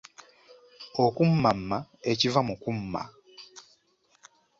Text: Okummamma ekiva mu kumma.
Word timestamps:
Okummamma 1.03 1.77
ekiva 2.11 2.41
mu 2.47 2.55
kumma. 2.61 3.01